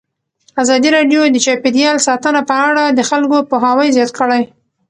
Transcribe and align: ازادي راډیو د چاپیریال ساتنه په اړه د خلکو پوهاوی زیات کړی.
ازادي 0.61 0.89
راډیو 0.97 1.21
د 1.33 1.37
چاپیریال 1.45 1.97
ساتنه 2.07 2.41
په 2.49 2.55
اړه 2.67 2.83
د 2.87 2.99
خلکو 3.09 3.37
پوهاوی 3.49 3.93
زیات 3.95 4.11
کړی. 4.19 4.41